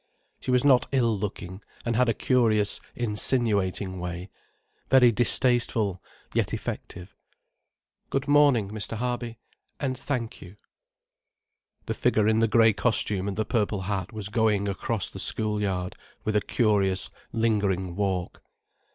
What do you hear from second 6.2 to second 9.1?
yet effective. "Good morning, Mr.